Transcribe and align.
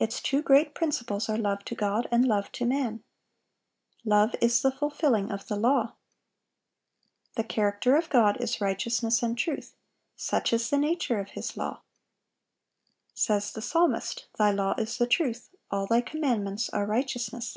Its 0.00 0.20
two 0.20 0.42
great 0.42 0.74
principles 0.74 1.28
are 1.28 1.36
love 1.38 1.64
to 1.64 1.76
God 1.76 2.08
and 2.10 2.26
love 2.26 2.50
to 2.50 2.66
man. 2.66 3.04
"Love 4.04 4.34
is 4.40 4.60
the 4.62 4.72
fulfilling 4.72 5.30
of 5.30 5.46
the 5.46 5.54
law."(785) 5.54 7.34
The 7.36 7.44
character 7.44 7.94
of 7.94 8.10
God 8.10 8.40
is 8.40 8.60
righteousness 8.60 9.22
and 9.22 9.38
truth; 9.38 9.76
such 10.16 10.52
is 10.52 10.68
the 10.70 10.76
nature 10.78 11.20
of 11.20 11.30
His 11.38 11.56
law. 11.56 11.82
Says 13.14 13.52
the 13.52 13.62
psalmist, 13.62 14.26
"Thy 14.36 14.50
law 14.50 14.74
is 14.76 14.98
the 14.98 15.06
truth;" 15.06 15.50
"all 15.70 15.86
Thy 15.86 16.00
commandments 16.00 16.68
are 16.70 16.84
righteousness." 16.84 17.56